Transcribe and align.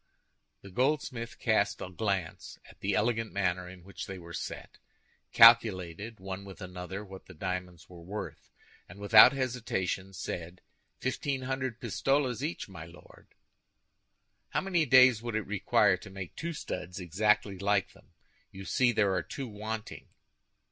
The 0.63 0.71
goldsmith 0.71 1.37
cast 1.37 1.79
a 1.79 1.91
glance 1.91 2.57
at 2.67 2.79
the 2.79 2.95
elegant 2.95 3.31
manner 3.31 3.69
in 3.69 3.83
which 3.83 4.07
they 4.07 4.17
were 4.17 4.33
set, 4.33 4.79
calculated, 5.31 6.19
one 6.19 6.43
with 6.43 6.59
another, 6.59 7.05
what 7.05 7.27
the 7.27 7.35
diamonds 7.35 7.87
were 7.87 8.01
worth, 8.01 8.49
and 8.89 8.97
without 8.99 9.31
hesitation 9.31 10.11
said, 10.13 10.61
"Fifteen 10.97 11.43
hundred 11.43 11.79
pistoles 11.79 12.41
each, 12.41 12.67
my 12.67 12.87
Lord." 12.87 13.35
"How 14.49 14.61
many 14.61 14.87
days 14.87 15.21
would 15.21 15.35
it 15.35 15.45
require 15.45 15.97
to 15.97 16.09
make 16.09 16.35
two 16.35 16.53
studs 16.53 16.99
exactly 16.99 17.59
like 17.59 17.91
them? 17.93 18.07
You 18.51 18.65
see 18.65 18.91
there 18.91 19.13
are 19.13 19.21
two 19.21 19.47
wanting." 19.47 20.07